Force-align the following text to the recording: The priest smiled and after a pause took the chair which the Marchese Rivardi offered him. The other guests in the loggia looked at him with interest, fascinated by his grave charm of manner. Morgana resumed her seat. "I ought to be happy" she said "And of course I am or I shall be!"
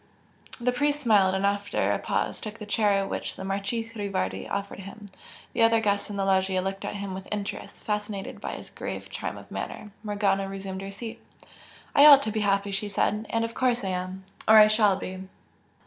The 0.59 0.71
priest 0.71 0.99
smiled 0.99 1.35
and 1.35 1.45
after 1.45 1.91
a 1.91 1.99
pause 1.99 2.41
took 2.41 2.57
the 2.57 2.65
chair 2.65 3.05
which 3.05 3.35
the 3.35 3.43
Marchese 3.43 3.91
Rivardi 3.95 4.49
offered 4.49 4.79
him. 4.79 5.09
The 5.53 5.61
other 5.61 5.79
guests 5.79 6.09
in 6.09 6.15
the 6.15 6.25
loggia 6.25 6.59
looked 6.59 6.83
at 6.83 6.95
him 6.95 7.13
with 7.13 7.27
interest, 7.31 7.83
fascinated 7.83 8.41
by 8.41 8.53
his 8.53 8.71
grave 8.71 9.11
charm 9.11 9.37
of 9.37 9.51
manner. 9.51 9.91
Morgana 10.01 10.49
resumed 10.49 10.81
her 10.81 10.89
seat. 10.89 11.21
"I 11.93 12.07
ought 12.07 12.23
to 12.23 12.31
be 12.31 12.39
happy" 12.39 12.71
she 12.71 12.89
said 12.89 13.27
"And 13.29 13.45
of 13.45 13.53
course 13.53 13.83
I 13.83 13.89
am 13.89 14.23
or 14.47 14.57
I 14.57 14.65
shall 14.65 14.95
be!" 14.95 15.19